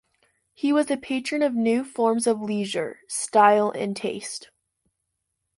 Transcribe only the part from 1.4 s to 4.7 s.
of new forms of leisure, style and taste.